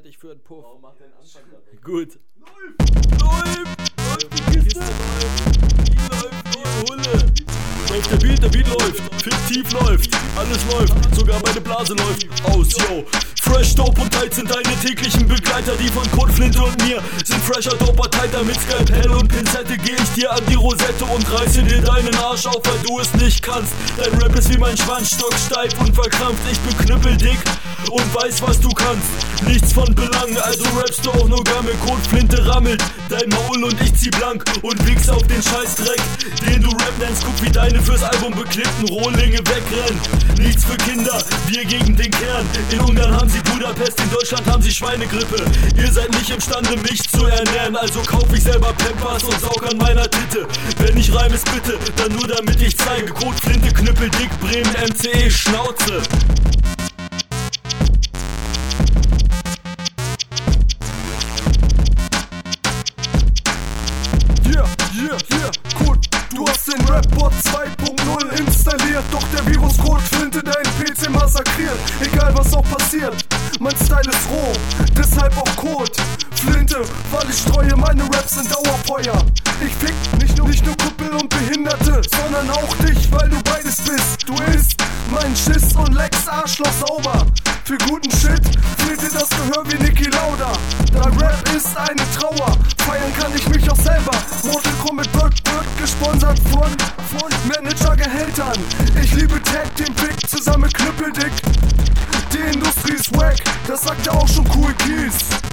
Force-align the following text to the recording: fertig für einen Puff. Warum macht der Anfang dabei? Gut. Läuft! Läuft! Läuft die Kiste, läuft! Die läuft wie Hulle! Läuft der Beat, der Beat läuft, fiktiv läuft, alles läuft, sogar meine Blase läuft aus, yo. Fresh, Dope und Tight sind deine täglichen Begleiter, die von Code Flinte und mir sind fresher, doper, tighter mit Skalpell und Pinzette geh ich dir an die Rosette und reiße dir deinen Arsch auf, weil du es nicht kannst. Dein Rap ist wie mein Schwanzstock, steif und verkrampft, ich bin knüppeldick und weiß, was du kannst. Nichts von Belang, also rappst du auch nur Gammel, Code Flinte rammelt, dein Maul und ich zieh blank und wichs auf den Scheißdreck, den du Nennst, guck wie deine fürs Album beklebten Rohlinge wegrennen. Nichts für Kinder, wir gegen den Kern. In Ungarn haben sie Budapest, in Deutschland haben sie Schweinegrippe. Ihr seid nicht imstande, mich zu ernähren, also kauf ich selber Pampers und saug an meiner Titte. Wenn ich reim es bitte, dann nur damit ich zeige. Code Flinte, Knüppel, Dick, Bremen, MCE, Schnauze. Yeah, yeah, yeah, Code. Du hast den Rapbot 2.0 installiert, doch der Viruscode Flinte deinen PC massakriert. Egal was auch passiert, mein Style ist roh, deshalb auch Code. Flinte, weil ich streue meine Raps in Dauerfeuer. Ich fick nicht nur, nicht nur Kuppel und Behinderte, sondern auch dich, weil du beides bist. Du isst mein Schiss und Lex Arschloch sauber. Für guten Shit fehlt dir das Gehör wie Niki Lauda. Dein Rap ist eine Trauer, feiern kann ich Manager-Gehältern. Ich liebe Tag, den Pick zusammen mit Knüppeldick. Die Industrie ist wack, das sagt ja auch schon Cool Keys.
fertig 0.00 0.16
für 0.16 0.30
einen 0.30 0.42
Puff. 0.42 0.64
Warum 0.64 0.80
macht 0.80 1.00
der 1.00 1.08
Anfang 1.18 1.42
dabei? 1.50 1.76
Gut. 1.82 2.18
Läuft! 2.38 3.20
Läuft! 3.20 3.80
Läuft 4.08 4.32
die 4.32 4.42
Kiste, 4.50 4.80
läuft! 4.80 5.88
Die 5.88 5.96
läuft 6.08 6.44
wie 6.54 6.64
Hulle! 6.90 7.16
Läuft 7.90 8.10
der 8.10 8.16
Beat, 8.16 8.42
der 8.42 8.48
Beat 8.48 8.68
läuft, 8.68 9.22
fiktiv 9.22 9.72
läuft, 9.72 10.14
alles 10.36 10.58
läuft, 10.70 11.14
sogar 11.14 11.40
meine 11.44 11.60
Blase 11.60 11.94
läuft 11.94 12.26
aus, 12.44 12.68
yo. 12.72 13.04
Fresh, 13.42 13.74
Dope 13.74 14.00
und 14.00 14.12
Tight 14.12 14.34
sind 14.34 14.50
deine 14.50 14.76
täglichen 14.80 15.26
Begleiter, 15.26 15.72
die 15.76 15.88
von 15.88 16.08
Code 16.12 16.32
Flinte 16.32 16.62
und 16.62 16.86
mir 16.86 17.02
sind 17.24 17.42
fresher, 17.42 17.74
doper, 17.76 18.08
tighter 18.10 18.44
mit 18.44 18.56
Skalpell 18.60 19.10
und 19.10 19.28
Pinzette 19.28 19.76
geh 19.76 19.92
ich 19.92 20.10
dir 20.14 20.30
an 20.30 20.42
die 20.48 20.54
Rosette 20.54 21.04
und 21.04 21.24
reiße 21.32 21.62
dir 21.62 21.80
deinen 21.80 22.14
Arsch 22.16 22.46
auf, 22.46 22.60
weil 22.64 22.78
du 22.86 23.00
es 23.00 23.12
nicht 23.14 23.42
kannst. 23.42 23.72
Dein 23.96 24.12
Rap 24.20 24.36
ist 24.38 24.52
wie 24.52 24.58
mein 24.58 24.76
Schwanzstock, 24.76 25.34
steif 25.34 25.72
und 25.80 25.94
verkrampft, 25.94 26.42
ich 26.52 26.60
bin 26.60 26.78
knüppeldick 26.78 27.38
und 27.90 28.14
weiß, 28.14 28.42
was 28.42 28.60
du 28.60 28.68
kannst. 28.68 29.08
Nichts 29.46 29.72
von 29.72 29.92
Belang, 29.94 30.36
also 30.42 30.64
rappst 30.76 31.04
du 31.04 31.10
auch 31.10 31.28
nur 31.28 31.42
Gammel, 31.42 31.74
Code 31.84 32.08
Flinte 32.08 32.46
rammelt, 32.46 32.84
dein 33.08 33.28
Maul 33.30 33.64
und 33.64 33.80
ich 33.80 33.94
zieh 33.94 34.10
blank 34.10 34.44
und 34.62 34.86
wichs 34.86 35.08
auf 35.08 35.26
den 35.26 35.42
Scheißdreck, 35.42 36.00
den 36.46 36.62
du 36.62 36.69
Nennst, 37.00 37.24
guck 37.24 37.42
wie 37.42 37.50
deine 37.50 37.80
fürs 37.80 38.02
Album 38.02 38.34
beklebten 38.34 38.86
Rohlinge 38.90 39.38
wegrennen. 39.38 39.98
Nichts 40.36 40.66
für 40.66 40.76
Kinder, 40.76 41.24
wir 41.46 41.64
gegen 41.64 41.96
den 41.96 42.10
Kern. 42.10 42.46
In 42.70 42.80
Ungarn 42.80 43.16
haben 43.16 43.28
sie 43.28 43.40
Budapest, 43.40 43.98
in 44.00 44.10
Deutschland 44.10 44.46
haben 44.46 44.62
sie 44.62 44.70
Schweinegrippe. 44.70 45.42
Ihr 45.78 45.90
seid 45.90 46.10
nicht 46.10 46.28
imstande, 46.28 46.76
mich 46.76 47.08
zu 47.08 47.24
ernähren, 47.24 47.74
also 47.76 48.00
kauf 48.00 48.26
ich 48.34 48.42
selber 48.42 48.74
Pampers 48.74 49.24
und 49.24 49.40
saug 49.40 49.66
an 49.70 49.78
meiner 49.78 50.10
Titte. 50.10 50.46
Wenn 50.78 50.98
ich 50.98 51.14
reim 51.14 51.32
es 51.32 51.42
bitte, 51.42 51.78
dann 51.96 52.12
nur 52.12 52.28
damit 52.28 52.60
ich 52.60 52.76
zeige. 52.76 53.10
Code 53.12 53.36
Flinte, 53.42 53.72
Knüppel, 53.72 54.10
Dick, 54.10 54.30
Bremen, 54.40 54.74
MCE, 54.90 55.30
Schnauze. 55.30 56.02
Yeah, 64.44 64.66
yeah, 64.94 65.18
yeah, 65.30 65.50
Code. 65.78 65.89
Du 66.40 66.48
hast 66.48 66.72
den 66.72 66.82
Rapbot 66.86 67.34
2.0 67.34 68.40
installiert, 68.40 69.04
doch 69.10 69.22
der 69.36 69.46
Viruscode 69.46 70.00
Flinte 70.00 70.42
deinen 70.42 70.72
PC 70.78 71.10
massakriert. 71.10 71.78
Egal 72.00 72.34
was 72.34 72.54
auch 72.54 72.64
passiert, 72.64 73.14
mein 73.60 73.76
Style 73.76 74.08
ist 74.08 74.26
roh, 74.32 74.50
deshalb 74.96 75.36
auch 75.36 75.56
Code. 75.56 75.92
Flinte, 76.34 76.80
weil 77.10 77.28
ich 77.28 77.40
streue 77.40 77.76
meine 77.76 78.04
Raps 78.04 78.38
in 78.38 78.48
Dauerfeuer. 78.48 79.22
Ich 79.60 79.74
fick 79.74 79.92
nicht 80.18 80.38
nur, 80.38 80.48
nicht 80.48 80.64
nur 80.64 80.74
Kuppel 80.78 81.10
und 81.10 81.28
Behinderte, 81.28 82.00
sondern 82.08 82.48
auch 82.48 82.74
dich, 82.86 83.12
weil 83.12 83.28
du 83.28 83.36
beides 83.42 83.76
bist. 83.82 84.26
Du 84.26 84.32
isst 84.56 84.82
mein 85.10 85.36
Schiss 85.36 85.76
und 85.76 85.92
Lex 85.92 86.26
Arschloch 86.26 86.72
sauber. 86.72 87.26
Für 87.64 87.76
guten 87.86 88.10
Shit 88.12 88.40
fehlt 88.78 89.02
dir 89.02 89.12
das 89.12 89.28
Gehör 89.28 89.62
wie 89.66 89.76
Niki 89.82 90.08
Lauda. 90.08 90.52
Dein 90.94 91.18
Rap 91.18 91.54
ist 91.54 91.76
eine 91.76 92.00
Trauer, 92.18 92.56
feiern 92.78 93.12
kann 93.18 93.30
ich 93.36 93.46
Manager-Gehältern. 97.12 98.56
Ich 99.02 99.12
liebe 99.14 99.42
Tag, 99.42 99.74
den 99.76 99.92
Pick 99.94 100.28
zusammen 100.28 100.62
mit 100.62 100.74
Knüppeldick. 100.74 101.32
Die 102.32 102.54
Industrie 102.54 102.94
ist 102.94 103.16
wack, 103.16 103.36
das 103.66 103.82
sagt 103.82 104.06
ja 104.06 104.12
auch 104.12 104.28
schon 104.28 104.46
Cool 104.54 104.72
Keys. 104.74 105.49